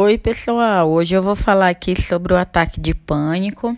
Oi, 0.00 0.16
pessoal. 0.16 0.88
Hoje 0.88 1.16
eu 1.16 1.20
vou 1.20 1.34
falar 1.34 1.70
aqui 1.70 2.00
sobre 2.00 2.32
o 2.32 2.36
ataque 2.36 2.78
de 2.78 2.94
pânico. 2.94 3.76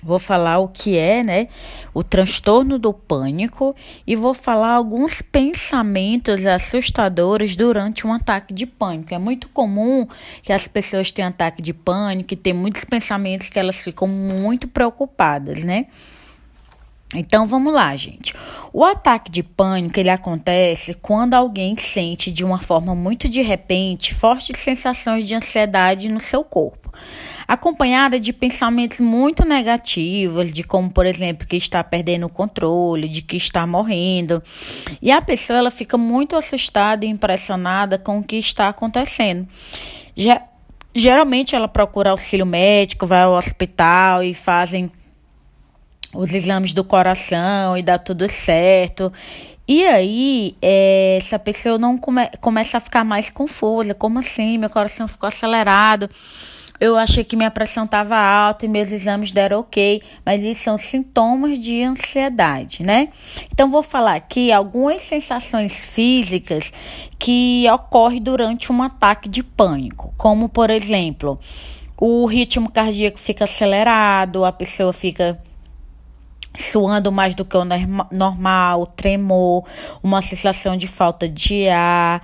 Vou 0.00 0.20
falar 0.20 0.60
o 0.60 0.68
que 0.68 0.96
é, 0.96 1.24
né, 1.24 1.48
o 1.92 2.04
transtorno 2.04 2.78
do 2.78 2.94
pânico 2.94 3.74
e 4.06 4.14
vou 4.14 4.32
falar 4.32 4.74
alguns 4.74 5.22
pensamentos 5.22 6.46
assustadores 6.46 7.56
durante 7.56 8.06
um 8.06 8.12
ataque 8.12 8.54
de 8.54 8.64
pânico. 8.64 9.12
É 9.12 9.18
muito 9.18 9.48
comum 9.48 10.06
que 10.40 10.52
as 10.52 10.68
pessoas 10.68 11.10
tenham 11.10 11.30
ataque 11.30 11.60
de 11.60 11.74
pânico 11.74 12.32
e 12.32 12.36
tem 12.36 12.52
muitos 12.52 12.84
pensamentos 12.84 13.48
que 13.48 13.58
elas 13.58 13.82
ficam 13.82 14.06
muito 14.06 14.68
preocupadas, 14.68 15.64
né? 15.64 15.86
Então 17.14 17.46
vamos 17.46 17.72
lá, 17.72 17.94
gente. 17.94 18.34
O 18.72 18.84
ataque 18.84 19.30
de 19.30 19.42
pânico 19.42 20.00
ele 20.00 20.10
acontece 20.10 20.94
quando 20.94 21.34
alguém 21.34 21.76
sente 21.76 22.32
de 22.32 22.44
uma 22.44 22.58
forma 22.58 22.94
muito 22.94 23.28
de 23.28 23.40
repente 23.40 24.12
fortes 24.12 24.58
sensações 24.58 25.28
de 25.28 25.34
ansiedade 25.34 26.08
no 26.08 26.18
seu 26.18 26.42
corpo, 26.42 26.92
acompanhada 27.46 28.18
de 28.18 28.32
pensamentos 28.32 28.98
muito 28.98 29.44
negativos, 29.44 30.52
de 30.52 30.64
como, 30.64 30.90
por 30.90 31.06
exemplo, 31.06 31.46
que 31.46 31.56
está 31.56 31.84
perdendo 31.84 32.26
o 32.26 32.28
controle, 32.28 33.08
de 33.08 33.22
que 33.22 33.36
está 33.36 33.64
morrendo. 33.64 34.42
E 35.00 35.12
a 35.12 35.22
pessoa 35.22 35.60
ela 35.60 35.70
fica 35.70 35.96
muito 35.96 36.34
assustada 36.34 37.06
e 37.06 37.08
impressionada 37.08 37.96
com 37.96 38.18
o 38.18 38.24
que 38.24 38.36
está 38.36 38.68
acontecendo. 38.68 39.46
Já, 40.16 40.42
geralmente 40.92 41.54
ela 41.54 41.68
procura 41.68 42.10
auxílio 42.10 42.46
médico, 42.46 43.06
vai 43.06 43.22
ao 43.22 43.34
hospital 43.34 44.22
e 44.24 44.34
fazem 44.34 44.90
os 46.14 46.32
exames 46.32 46.72
do 46.72 46.84
coração 46.84 47.76
e 47.76 47.82
dá 47.82 47.98
tudo 47.98 48.28
certo. 48.28 49.12
E 49.66 49.84
aí, 49.86 50.56
é, 50.60 51.16
essa 51.18 51.38
pessoa 51.38 51.78
não 51.78 51.96
come, 51.96 52.28
começa 52.40 52.76
a 52.76 52.80
ficar 52.80 53.02
mais 53.04 53.30
confusa. 53.30 53.94
Como 53.94 54.18
assim? 54.18 54.58
Meu 54.58 54.68
coração 54.68 55.08
ficou 55.08 55.26
acelerado. 55.26 56.08
Eu 56.80 56.98
achei 56.98 57.24
que 57.24 57.36
minha 57.36 57.50
pressão 57.50 57.84
estava 57.84 58.16
alta 58.16 58.66
e 58.66 58.68
meus 58.68 58.90
exames 58.90 59.32
deram 59.32 59.60
ok, 59.60 60.02
mas 60.26 60.42
isso 60.42 60.64
são 60.64 60.76
sintomas 60.76 61.58
de 61.58 61.82
ansiedade, 61.82 62.82
né? 62.82 63.08
Então, 63.52 63.70
vou 63.70 63.82
falar 63.82 64.16
aqui 64.16 64.52
algumas 64.52 65.00
sensações 65.00 65.86
físicas 65.86 66.72
que 67.18 67.64
ocorrem 67.72 68.20
durante 68.20 68.72
um 68.72 68.82
ataque 68.82 69.28
de 69.28 69.42
pânico, 69.42 70.12
como, 70.18 70.48
por 70.48 70.68
exemplo, 70.68 71.38
o 71.96 72.26
ritmo 72.26 72.70
cardíaco 72.70 73.18
fica 73.18 73.44
acelerado, 73.44 74.44
a 74.44 74.52
pessoa 74.52 74.92
fica 74.92 75.40
suando 76.56 77.10
mais 77.10 77.34
do 77.34 77.44
que 77.44 77.56
o 77.56 77.64
normal, 78.10 78.86
tremor, 78.86 79.64
uma 80.02 80.22
sensação 80.22 80.76
de 80.76 80.86
falta 80.86 81.28
de 81.28 81.68
ar, 81.68 82.22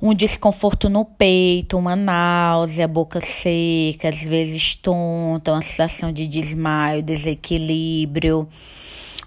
um 0.00 0.12
desconforto 0.12 0.88
no 0.88 1.04
peito, 1.04 1.78
uma 1.78 1.94
náusea, 1.94 2.88
boca 2.88 3.20
seca, 3.20 4.08
às 4.08 4.20
vezes 4.20 4.74
tonta, 4.74 5.52
uma 5.52 5.62
sensação 5.62 6.12
de 6.12 6.26
desmaio, 6.26 7.02
desequilíbrio, 7.02 8.48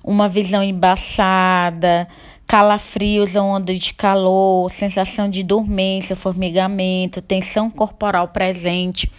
uma 0.03 0.27
visão 0.27 0.61
embaçada, 0.61 2.07
calafrios, 2.45 3.37
onda 3.37 3.73
de 3.73 3.93
calor, 3.93 4.69
sensação 4.69 5.29
de 5.29 5.43
dormência, 5.43 6.15
formigamento, 6.15 7.21
tensão 7.21 7.71
corporal 7.71 8.27
presente. 8.27 9.09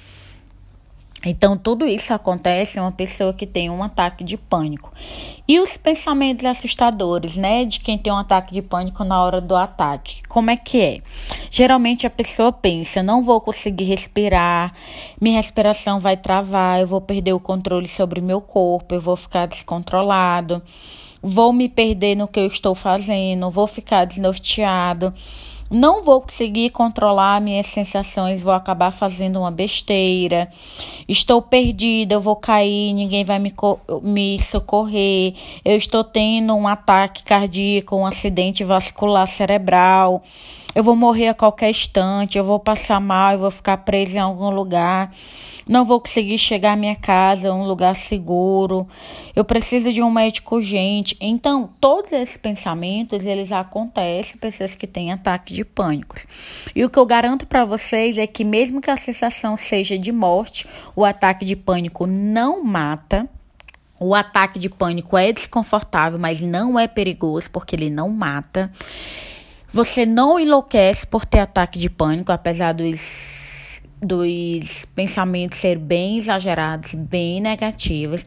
Então, 1.28 1.56
tudo 1.56 1.84
isso 1.84 2.14
acontece 2.14 2.78
em 2.78 2.80
uma 2.80 2.92
pessoa 2.92 3.34
que 3.34 3.44
tem 3.44 3.68
um 3.68 3.82
ataque 3.82 4.22
de 4.22 4.36
pânico. 4.36 4.92
E 5.48 5.58
os 5.58 5.76
pensamentos 5.76 6.44
assustadores, 6.44 7.36
né, 7.36 7.64
de 7.64 7.80
quem 7.80 7.98
tem 7.98 8.12
um 8.12 8.16
ataque 8.16 8.54
de 8.54 8.62
pânico 8.62 9.02
na 9.02 9.20
hora 9.20 9.40
do 9.40 9.56
ataque. 9.56 10.22
Como 10.28 10.50
é 10.50 10.56
que 10.56 10.80
é? 10.80 11.00
Geralmente 11.50 12.06
a 12.06 12.10
pessoa 12.10 12.52
pensa: 12.52 13.02
não 13.02 13.22
vou 13.22 13.40
conseguir 13.40 13.84
respirar, 13.84 14.72
minha 15.20 15.36
respiração 15.36 15.98
vai 15.98 16.16
travar, 16.16 16.80
eu 16.80 16.86
vou 16.86 17.00
perder 17.00 17.32
o 17.32 17.40
controle 17.40 17.88
sobre 17.88 18.20
meu 18.20 18.40
corpo, 18.40 18.94
eu 18.94 19.00
vou 19.00 19.16
ficar 19.16 19.46
descontrolado, 19.46 20.62
vou 21.20 21.52
me 21.52 21.68
perder 21.68 22.14
no 22.14 22.28
que 22.28 22.38
eu 22.38 22.46
estou 22.46 22.74
fazendo, 22.74 23.50
vou 23.50 23.66
ficar 23.66 24.04
desnorteado 24.04 25.12
não 25.70 26.02
vou 26.02 26.20
conseguir 26.20 26.70
controlar 26.70 27.40
minhas 27.40 27.66
sensações, 27.66 28.42
vou 28.42 28.52
acabar 28.52 28.90
fazendo 28.90 29.40
uma 29.40 29.50
besteira. 29.50 30.48
Estou 31.08 31.42
perdida, 31.42 32.14
eu 32.14 32.20
vou 32.20 32.36
cair, 32.36 32.92
ninguém 32.92 33.24
vai 33.24 33.38
me, 33.38 33.52
me 34.02 34.38
socorrer. 34.38 35.34
Eu 35.64 35.76
estou 35.76 36.04
tendo 36.04 36.54
um 36.54 36.68
ataque 36.68 37.24
cardíaco, 37.24 37.96
um 37.96 38.06
acidente 38.06 38.62
vascular 38.62 39.26
cerebral. 39.26 40.22
Eu 40.76 40.84
vou 40.84 40.94
morrer 40.94 41.28
a 41.28 41.34
qualquer 41.34 41.70
instante, 41.70 42.36
eu 42.36 42.44
vou 42.44 42.60
passar 42.60 43.00
mal, 43.00 43.32
eu 43.32 43.38
vou 43.38 43.50
ficar 43.50 43.78
presa 43.78 44.18
em 44.18 44.20
algum 44.20 44.50
lugar. 44.50 45.10
Não 45.66 45.84
vou 45.84 45.98
conseguir 46.00 46.38
chegar 46.38 46.74
à 46.74 46.76
minha 46.76 46.94
casa, 46.94 47.52
um 47.52 47.66
lugar 47.66 47.96
seguro. 47.96 48.86
Eu 49.34 49.44
preciso 49.44 49.92
de 49.92 50.00
um 50.00 50.10
médico 50.10 50.56
urgente. 50.56 51.16
Então, 51.20 51.70
todos 51.80 52.12
esses 52.12 52.36
pensamentos, 52.36 53.24
eles 53.24 53.50
acontecem 53.50 54.36
pessoas 54.36 54.76
que 54.76 54.86
têm 54.86 55.12
ataque 55.12 55.54
de 55.56 55.64
pânico. 55.64 56.14
E 56.74 56.84
o 56.84 56.90
que 56.90 56.98
eu 56.98 57.06
garanto 57.06 57.46
para 57.46 57.64
vocês 57.64 58.18
é 58.18 58.26
que 58.26 58.44
mesmo 58.44 58.80
que 58.80 58.90
a 58.90 58.96
sensação 58.96 59.56
seja 59.56 59.98
de 59.98 60.12
morte, 60.12 60.66
o 60.94 61.04
ataque 61.04 61.44
de 61.44 61.56
pânico 61.56 62.06
não 62.06 62.62
mata. 62.62 63.28
O 63.98 64.14
ataque 64.14 64.58
de 64.58 64.68
pânico 64.68 65.16
é 65.16 65.32
desconfortável, 65.32 66.18
mas 66.18 66.40
não 66.40 66.78
é 66.78 66.86
perigoso 66.86 67.50
porque 67.50 67.74
ele 67.74 67.88
não 67.88 68.10
mata. 68.10 68.70
Você 69.68 70.04
não 70.04 70.38
enlouquece 70.38 71.06
por 71.06 71.24
ter 71.24 71.40
ataque 71.40 71.78
de 71.78 71.88
pânico, 71.88 72.30
apesar 72.30 72.72
dos, 72.72 73.80
dos 74.00 74.84
pensamentos 74.94 75.58
ser 75.58 75.78
bem 75.78 76.18
exagerados, 76.18 76.94
bem 76.94 77.40
negativos, 77.40 78.24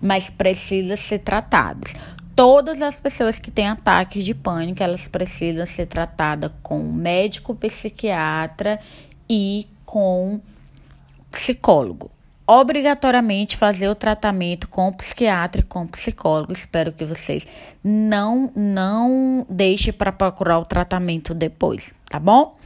mas 0.00 0.30
precisa 0.30 0.96
ser 0.96 1.18
tratados 1.18 1.94
todas 2.38 2.80
as 2.80 2.96
pessoas 2.96 3.36
que 3.36 3.50
têm 3.50 3.66
ataques 3.66 4.24
de 4.24 4.32
pânico, 4.32 4.80
elas 4.80 5.08
precisam 5.08 5.66
ser 5.66 5.86
tratadas 5.86 6.52
com 6.62 6.78
médico 6.84 7.52
psiquiatra 7.52 8.78
e 9.28 9.66
com 9.84 10.40
psicólogo. 11.32 12.12
Obrigatoriamente 12.46 13.56
fazer 13.56 13.88
o 13.88 13.94
tratamento 13.96 14.68
com 14.68 14.92
psiquiatra 14.92 15.62
e 15.62 15.64
com 15.64 15.84
psicólogo. 15.88 16.52
Espero 16.52 16.92
que 16.92 17.04
vocês 17.04 17.44
não 17.82 18.52
não 18.54 19.44
deixem 19.50 19.92
para 19.92 20.12
procurar 20.12 20.60
o 20.60 20.64
tratamento 20.64 21.34
depois, 21.34 21.92
tá 22.08 22.20
bom? 22.20 22.56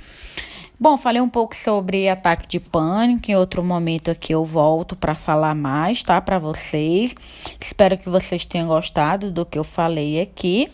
Bom, 0.83 0.97
falei 0.97 1.23
um 1.23 1.29
pouco 1.29 1.55
sobre 1.55 2.09
ataque 2.09 2.45
de 2.49 2.59
pânico. 2.59 3.31
Em 3.31 3.37
outro 3.37 3.63
momento 3.63 4.11
aqui 4.11 4.35
eu 4.35 4.45
volto 4.45 4.97
para 4.97 5.15
falar 5.15 5.55
mais, 5.55 6.03
tá? 6.03 6.21
Para 6.21 6.41
vocês. 6.41 7.15
Espero 7.61 7.97
que 7.97 8.09
vocês 8.09 8.45
tenham 8.45 8.67
gostado 8.67 9.31
do 9.31 9.47
que 9.47 9.57
eu 9.57 9.63
falei 9.63 10.21
aqui. 10.21 10.69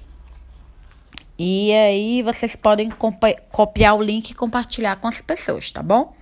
E 1.38 1.74
aí 1.74 2.22
vocês 2.22 2.56
podem 2.56 2.91
copiar 3.52 3.98
o 3.98 4.02
link 4.02 4.30
e 4.30 4.34
compartilhar 4.34 4.97
com 4.97 5.08
as 5.08 5.20
pessoas, 5.20 5.70
tá 5.70 5.82
bom? 5.82 6.14